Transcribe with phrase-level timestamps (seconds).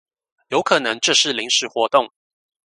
[0.47, 2.11] 有可能這是臨時活動